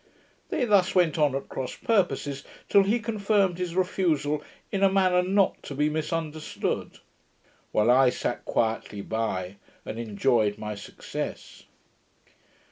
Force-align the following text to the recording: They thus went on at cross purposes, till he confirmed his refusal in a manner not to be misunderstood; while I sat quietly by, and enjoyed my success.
They 0.49 0.65
thus 0.65 0.95
went 0.95 1.19
on 1.19 1.35
at 1.35 1.47
cross 1.47 1.75
purposes, 1.75 2.43
till 2.67 2.81
he 2.81 2.97
confirmed 2.99 3.59
his 3.59 3.75
refusal 3.75 4.41
in 4.71 4.81
a 4.81 4.89
manner 4.89 5.21
not 5.21 5.61
to 5.61 5.75
be 5.75 5.89
misunderstood; 5.89 6.97
while 7.71 7.91
I 7.91 8.09
sat 8.09 8.43
quietly 8.43 9.01
by, 9.01 9.57
and 9.85 9.99
enjoyed 9.99 10.57
my 10.57 10.73
success. 10.73 11.65